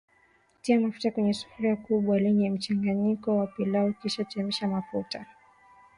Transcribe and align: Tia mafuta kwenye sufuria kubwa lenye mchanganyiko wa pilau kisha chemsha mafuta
Tia 0.61 0.79
mafuta 0.79 1.11
kwenye 1.11 1.33
sufuria 1.33 1.75
kubwa 1.75 2.19
lenye 2.19 2.49
mchanganyiko 2.51 3.37
wa 3.37 3.47
pilau 3.47 3.93
kisha 3.93 4.23
chemsha 4.25 4.67
mafuta 4.67 5.25